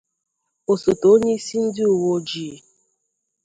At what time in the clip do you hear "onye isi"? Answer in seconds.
1.13-1.55